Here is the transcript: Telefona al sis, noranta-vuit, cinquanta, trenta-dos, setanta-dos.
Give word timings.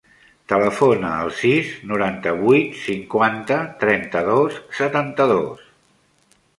Telefona 0.53 1.11
al 1.25 1.29
sis, 1.41 1.69
noranta-vuit, 1.91 2.73
cinquanta, 2.87 3.61
trenta-dos, 3.87 4.61
setanta-dos. 4.83 5.67